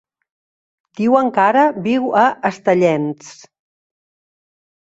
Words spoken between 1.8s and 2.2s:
viu